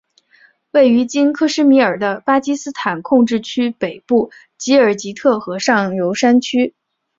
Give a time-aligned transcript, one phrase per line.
[0.71, 6.73] 位于今克什米尔的巴基斯坦控制区北部吉尔吉特河上游山区。